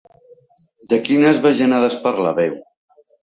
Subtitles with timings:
[0.93, 2.57] De quines bajanades parlàveu?